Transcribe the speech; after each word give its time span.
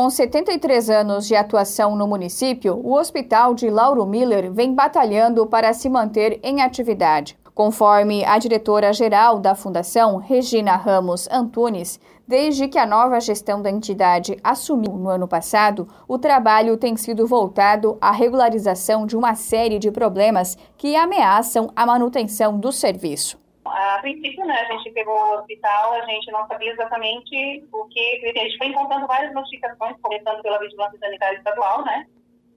Com 0.00 0.08
73 0.08 0.88
anos 0.88 1.28
de 1.28 1.36
atuação 1.36 1.94
no 1.94 2.06
município, 2.06 2.80
o 2.82 2.94
Hospital 2.94 3.52
de 3.52 3.68
Lauro 3.68 4.06
Miller 4.06 4.50
vem 4.50 4.74
batalhando 4.74 5.44
para 5.44 5.74
se 5.74 5.90
manter 5.90 6.40
em 6.42 6.62
atividade. 6.62 7.38
Conforme 7.54 8.24
a 8.24 8.38
diretora-geral 8.38 9.38
da 9.38 9.54
Fundação, 9.54 10.16
Regina 10.16 10.74
Ramos 10.74 11.28
Antunes, 11.30 12.00
desde 12.26 12.66
que 12.66 12.78
a 12.78 12.86
nova 12.86 13.20
gestão 13.20 13.60
da 13.60 13.70
entidade 13.70 14.38
assumiu 14.42 14.92
no 14.92 15.10
ano 15.10 15.28
passado, 15.28 15.86
o 16.08 16.18
trabalho 16.18 16.78
tem 16.78 16.96
sido 16.96 17.26
voltado 17.26 17.98
à 18.00 18.10
regularização 18.10 19.04
de 19.04 19.14
uma 19.14 19.34
série 19.34 19.78
de 19.78 19.90
problemas 19.90 20.56
que 20.78 20.96
ameaçam 20.96 21.70
a 21.76 21.84
manutenção 21.84 22.58
do 22.58 22.72
serviço. 22.72 23.39
A 23.80 23.98
princípio, 24.00 24.44
né, 24.44 24.60
a 24.60 24.72
gente 24.72 24.90
pegou 24.90 25.14
o 25.14 25.38
hospital, 25.38 25.94
a 25.94 26.04
gente 26.04 26.30
não 26.30 26.46
sabia 26.46 26.70
exatamente 26.70 27.66
o 27.72 27.86
que. 27.86 28.32
A 28.36 28.42
gente 28.42 28.58
foi 28.58 28.66
encontrando 28.66 29.06
várias 29.06 29.32
notificações, 29.32 29.96
começando 30.02 30.42
pela 30.42 30.58
Vigilância 30.58 30.98
Sanitária 30.98 31.38
Estadual, 31.38 31.82
né? 31.86 32.04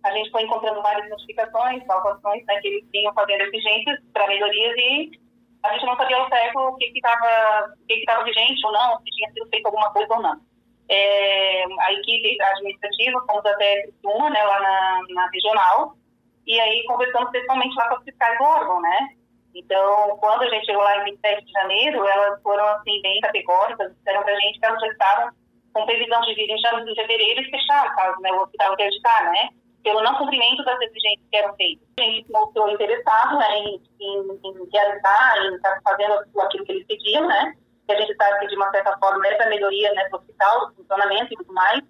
A 0.04 0.12
gente 0.12 0.30
foi 0.32 0.44
encontrando 0.44 0.82
várias 0.82 1.10
notificações, 1.10 1.86
salvações, 1.86 2.44
né, 2.46 2.60
que 2.60 2.68
eles 2.68 2.92
vinham 2.92 3.14
fazendo 3.14 3.42
exigências 3.42 4.00
para 4.12 4.28
melhorias 4.28 4.76
e 4.76 5.12
a 5.64 5.74
gente 5.74 5.86
não 5.86 5.96
sabia 5.96 6.18
ao 6.18 6.28
certo 6.28 6.60
o 6.60 6.76
que 6.76 6.92
estava 6.94 7.74
que 7.88 7.96
que 7.96 8.06
que 8.06 8.24
vigente 8.26 8.66
ou 8.66 8.74
não, 8.74 8.98
se 8.98 9.06
tinha 9.06 9.32
sido 9.32 9.48
feito 9.48 9.66
alguma 9.66 9.94
coisa 9.94 10.14
ou 10.16 10.22
não. 10.22 10.36
É, 10.90 11.64
a 11.80 11.94
equipe 11.94 12.42
administrativa, 12.42 13.24
fomos 13.26 13.46
até 13.46 13.88
uma, 14.04 14.30
né, 14.30 14.44
lá 14.44 14.60
na, 14.60 15.02
na 15.08 15.30
regional, 15.30 15.96
e 16.46 16.60
aí 16.60 16.84
conversamos 16.86 17.32
pessoalmente 17.32 17.74
lá 17.76 17.88
com 17.88 17.96
os 17.96 18.04
fiscais 18.04 18.38
do 18.38 18.44
órgão, 18.44 18.82
né? 18.82 19.16
Então, 19.56 20.18
quando 20.20 20.44
a 20.44 20.50
gente 20.50 20.66
chegou 20.66 20.82
lá 20.82 20.98
em 20.98 21.12
27 21.12 21.46
de 21.46 21.52
janeiro, 21.52 22.08
elas 22.08 22.42
foram, 22.42 22.66
assim, 22.70 23.02
bem 23.02 23.20
categóricas, 23.22 23.96
disseram 23.96 24.24
pra 24.24 24.40
gente 24.40 24.60
que 24.60 24.66
elas 24.66 24.82
já 24.82 24.88
estavam 24.88 25.32
com 25.74 25.86
previsão 25.86 26.22
de 26.22 26.34
vir 26.36 26.50
em 26.50 26.58
janeiro 26.60 26.94
de 26.94 27.02
fevereiro 27.02 27.42
e 27.42 27.50
fechar, 27.50 27.96
caso 27.96 28.20
né, 28.22 28.32
o 28.32 28.42
hospital 28.42 28.74
interditar, 28.74 29.32
né? 29.32 29.50
Pelo 29.84 30.02
não 30.02 30.16
cumprimento 30.16 30.64
das 30.64 30.80
exigências 30.82 31.28
que 31.30 31.38
eram 31.38 31.56
feitas. 31.56 31.88
A 32.00 32.04
gente 32.04 32.32
mostrou 32.32 32.70
interessado 32.70 33.38
né, 33.38 33.60
em, 33.60 33.82
em, 34.00 34.40
em 34.44 34.70
realizar, 34.72 35.38
em 35.44 35.56
estar 35.56 35.82
fazendo 35.84 36.14
aquilo 36.40 36.66
que 36.66 36.72
eles 36.72 36.88
pediam, 36.88 37.28
né? 37.28 37.54
Que 37.86 37.94
a 37.94 38.00
gente 38.00 38.16
sabe 38.16 38.40
que, 38.40 38.48
de 38.48 38.56
uma 38.56 38.72
certa 38.72 38.98
forma, 38.98 39.28
para 39.36 39.50
melhoria 39.50 39.94
né, 39.94 40.08
do 40.10 40.18
hospital, 40.18 40.68
do 40.68 40.76
funcionamento 40.76 41.34
e 41.34 41.38
tudo 41.38 41.54
mais. 41.54 41.82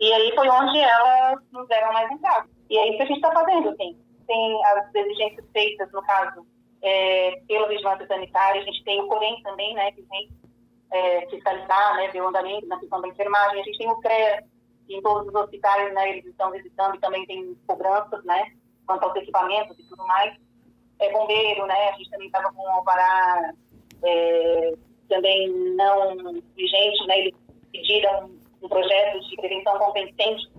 E 0.00 0.12
aí 0.12 0.32
foi 0.34 0.48
onde 0.48 0.78
elas 0.78 1.40
nos 1.52 1.68
deram 1.68 1.92
mais 1.92 2.10
entrada. 2.10 2.48
E 2.70 2.78
é 2.78 2.88
isso 2.88 2.96
que 2.96 3.02
a 3.02 3.06
gente 3.06 3.16
está 3.16 3.32
fazendo, 3.32 3.68
assim. 3.70 3.98
Tem 4.26 4.66
as 4.66 4.94
exigências 4.94 5.44
feitas, 5.52 5.92
no 5.92 6.02
caso, 6.02 6.46
é, 6.82 7.40
pela 7.46 7.68
vigilância 7.68 8.06
sanitária. 8.06 8.60
A 8.60 8.64
gente 8.64 8.84
tem 8.84 9.00
o 9.00 9.06
Corém 9.06 9.42
também, 9.42 9.74
né, 9.74 9.92
que 9.92 10.02
vem 10.02 10.28
é, 10.92 11.26
fiscalizar, 11.28 11.96
né, 11.96 12.08
ver 12.08 12.22
o 12.22 12.28
andamento 12.28 12.66
na 12.66 12.78
questão 12.78 13.00
da 13.00 13.08
enfermagem. 13.08 13.60
A 13.60 13.64
gente 13.64 13.78
tem 13.78 13.90
o 13.90 14.00
CREA, 14.00 14.44
que 14.86 14.96
em 14.96 15.02
todos 15.02 15.28
os 15.28 15.34
hospitais, 15.34 15.92
né, 15.94 16.10
eles 16.10 16.26
estão 16.26 16.50
visitando 16.50 16.96
e 16.96 17.00
também 17.00 17.26
tem 17.26 17.56
cobranças, 17.66 18.24
né, 18.24 18.52
quanto 18.86 19.04
aos 19.04 19.16
equipamentos 19.16 19.78
e 19.78 19.88
tudo 19.88 20.06
mais. 20.06 20.36
É 21.00 21.12
bombeiro, 21.12 21.66
né, 21.66 21.88
a 21.88 21.92
gente 21.92 22.10
também 22.10 22.26
estava 22.26 22.52
com 22.52 22.62
o 22.62 22.68
alvará 22.68 23.52
é, 24.02 24.72
também 25.08 25.48
não 25.76 26.32
vigente, 26.56 27.06
né, 27.06 27.20
eles 27.20 27.34
pediram 27.72 28.30
um 28.62 28.68
projeto 28.68 29.20
de 29.20 29.36
prevenção 29.36 29.92
incêndio 29.96 30.50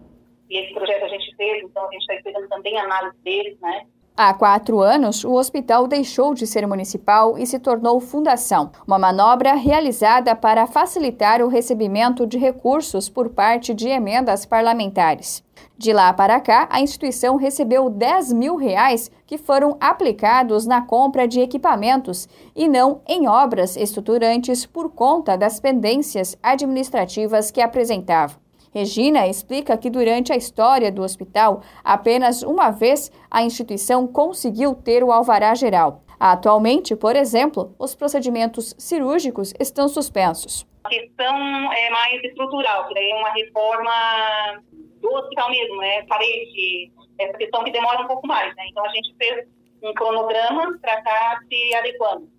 e 0.49 0.57
esse 0.57 0.73
projeto 0.73 1.03
a 1.03 1.07
gente 1.09 1.35
fez, 1.35 1.63
então 1.63 1.85
a 1.85 1.91
gente 1.91 2.01
está 2.01 2.15
esperando 2.15 2.47
também 2.47 2.77
a 2.77 2.83
análise 2.83 3.17
deles, 3.19 3.59
né, 3.59 3.85
Há 4.21 4.33
quatro 4.33 4.81
anos, 4.81 5.23
o 5.23 5.31
hospital 5.31 5.87
deixou 5.87 6.33
de 6.33 6.45
ser 6.45 6.67
municipal 6.67 7.37
e 7.37 7.47
se 7.47 7.57
tornou 7.57 8.01
fundação, 8.01 8.69
uma 8.85 8.99
manobra 8.99 9.53
realizada 9.53 10.35
para 10.35 10.67
facilitar 10.67 11.41
o 11.41 11.47
recebimento 11.47 12.27
de 12.27 12.37
recursos 12.37 13.07
por 13.07 13.29
parte 13.29 13.73
de 13.73 13.87
emendas 13.87 14.45
parlamentares. 14.45 15.41
De 15.77 15.93
lá 15.93 16.11
para 16.11 16.37
cá, 16.41 16.67
a 16.69 16.81
instituição 16.81 17.37
recebeu 17.37 17.89
10 17.89 18.33
mil 18.33 18.57
reais 18.57 19.09
que 19.25 19.37
foram 19.37 19.77
aplicados 19.79 20.67
na 20.67 20.81
compra 20.81 21.25
de 21.25 21.39
equipamentos 21.39 22.27
e 22.53 22.67
não 22.67 22.99
em 23.07 23.25
obras 23.25 23.77
estruturantes 23.77 24.65
por 24.65 24.89
conta 24.89 25.37
das 25.37 25.61
pendências 25.61 26.37
administrativas 26.43 27.51
que 27.51 27.61
apresentava. 27.61 28.35
Regina 28.73 29.27
explica 29.27 29.77
que 29.77 29.89
durante 29.89 30.31
a 30.31 30.35
história 30.35 30.91
do 30.91 31.01
hospital, 31.01 31.61
apenas 31.83 32.43
uma 32.43 32.69
vez 32.69 33.11
a 33.29 33.41
instituição 33.41 34.07
conseguiu 34.07 34.75
ter 34.75 35.03
o 35.03 35.11
alvará 35.11 35.55
geral. 35.55 36.03
Atualmente, 36.19 36.95
por 36.95 37.15
exemplo, 37.15 37.73
os 37.79 37.95
procedimentos 37.95 38.75
cirúrgicos 38.77 39.53
estão 39.59 39.87
suspensos. 39.87 40.67
A 40.83 40.89
questão 40.89 41.73
é 41.73 41.89
mais 41.89 42.23
estrutural, 42.23 42.87
que 42.87 42.93
daí 42.93 43.09
é 43.09 43.15
uma 43.15 43.31
reforma 43.31 44.61
do 45.01 45.09
hospital 45.13 45.49
mesmo, 45.49 45.77
né? 45.77 46.03
Parede, 46.03 46.91
essa 47.19 47.37
questão 47.37 47.63
que 47.63 47.71
demora 47.71 48.03
um 48.03 48.07
pouco 48.07 48.27
mais, 48.27 48.53
né? 48.55 48.65
Então 48.69 48.85
a 48.85 48.89
gente 48.89 49.15
fez 49.17 49.47
um 49.81 49.93
cronograma 49.93 50.77
para 50.81 50.99
estar 50.99 51.03
tá 51.03 51.39
se 51.47 51.75
adequando. 51.75 52.29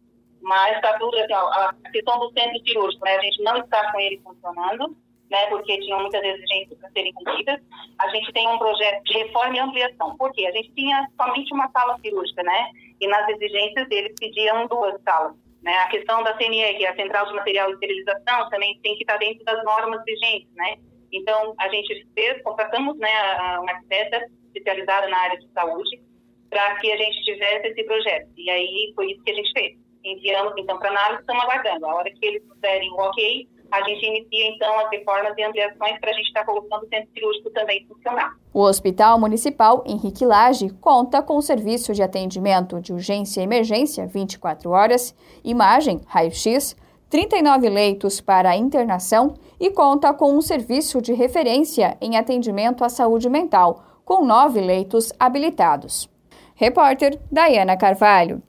Mas 0.43 0.77
está 0.77 0.99
tudo 0.99 1.17
assim, 1.19 1.33
ó, 1.33 1.49
a 1.49 1.75
questão 1.91 2.19
do 2.19 2.31
centro 2.33 2.59
cirúrgico, 2.67 3.05
né? 3.05 3.17
A 3.17 3.23
gente 3.23 3.43
não 3.43 3.57
está 3.59 3.93
com 3.93 4.01
ele 4.01 4.21
funcionando 4.23 4.97
né, 5.31 5.47
porque 5.47 5.79
tinham 5.79 6.01
muitas 6.01 6.23
exigências 6.23 6.79
para 6.79 6.91
serem 6.91 7.13
cumpridas. 7.13 7.61
A 7.99 8.09
gente 8.09 8.33
tem 8.33 8.49
um 8.49 8.59
projeto 8.59 9.03
de 9.05 9.19
reforma 9.19 9.57
e 9.57 9.61
ampliação. 9.61 10.17
Por 10.17 10.33
quê? 10.33 10.47
A 10.47 10.53
gente 10.53 10.73
tinha 10.73 11.09
somente 11.21 11.55
uma 11.55 11.71
sala 11.71 11.97
cirúrgica, 12.01 12.43
né? 12.43 12.71
E 13.01 13.07
nas 13.07 13.29
exigências 13.29 13.87
eles 13.91 14.13
pediam 14.19 14.67
duas 14.67 15.01
salas. 15.03 15.37
Né? 15.63 15.73
A 15.79 15.89
questão 15.89 16.23
da 16.23 16.35
CNE, 16.37 16.75
que 16.75 16.85
é 16.85 16.89
a 16.89 16.97
Central 16.97 17.27
de 17.27 17.35
Material 17.35 17.71
e 17.71 17.75
Esterilização, 17.75 18.49
também 18.49 18.79
tem 18.83 18.97
que 18.97 19.03
estar 19.03 19.19
dentro 19.19 19.45
das 19.45 19.63
normas 19.63 20.03
vigentes, 20.05 20.49
né? 20.55 20.77
Então, 21.13 21.55
a 21.59 21.69
gente 21.69 22.07
fez, 22.15 22.43
contratamos 22.43 22.97
né, 22.99 23.09
uma 23.59 23.73
arquiteta 23.73 24.27
especializada 24.47 25.09
na 25.09 25.19
área 25.19 25.39
de 25.39 25.49
saúde 25.53 26.01
para 26.49 26.77
que 26.77 26.91
a 26.91 26.97
gente 26.97 27.25
tivesse 27.25 27.69
esse 27.69 27.85
projeto. 27.85 28.29
E 28.37 28.49
aí, 28.49 28.93
foi 28.95 29.13
isso 29.13 29.23
que 29.23 29.31
a 29.31 29.35
gente 29.35 29.53
fez. 29.53 29.77
Enviamos, 30.03 30.55
então, 30.57 30.79
para 30.79 30.89
análise, 30.91 31.21
estamos 31.21 31.45
aguardando. 31.45 31.87
A 31.87 31.95
hora 31.95 32.11
que 32.11 32.25
eles 32.25 32.47
nos 32.47 32.59
derem 32.61 32.91
o 32.91 32.97
ok, 32.97 33.49
a 33.71 33.83
gente 33.83 34.05
inicia 34.05 34.49
então 34.49 34.79
as 34.81 34.91
reformas 34.91 35.37
e 35.37 35.43
ampliações 35.43 35.99
para 36.01 36.11
a 36.11 36.13
gente 36.13 36.27
estar 36.27 36.41
tá 36.41 36.47
colocando 36.47 36.85
o 36.85 36.89
centro 36.89 37.11
cirúrgico 37.13 37.51
também 37.51 37.87
funcionar. 37.87 38.37
O 38.53 38.61
Hospital 38.61 39.19
Municipal 39.19 39.85
Henrique 39.87 40.25
Lage 40.25 40.71
conta 40.81 41.23
com 41.23 41.41
serviço 41.41 41.93
de 41.93 42.03
atendimento 42.03 42.81
de 42.81 42.93
urgência 42.93 43.41
e 43.41 43.45
emergência 43.45 44.07
24 44.07 44.71
horas, 44.71 45.15
imagem, 45.45 46.01
raio-x, 46.07 46.77
39 47.09 47.69
leitos 47.69 48.21
para 48.21 48.57
internação 48.57 49.35
e 49.59 49.71
conta 49.71 50.15
com 50.15 50.33
um 50.33 50.41
serviço 50.41 51.03
de 51.03 51.13
referência 51.13 51.97
em 52.01 52.17
atendimento 52.17 52.85
à 52.85 52.89
saúde 52.89 53.29
mental, 53.29 53.83
com 54.05 54.25
nove 54.25 54.61
leitos 54.61 55.13
habilitados. 55.19 56.09
Repórter 56.55 57.19
Dayana 57.31 57.77
Carvalho. 57.77 58.43